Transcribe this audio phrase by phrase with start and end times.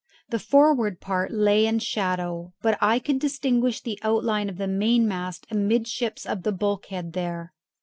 [0.29, 5.45] The forward part lay in shadow, but I could distinguish the outline of the mainmast
[5.51, 7.53] amidships of the bulkhead there.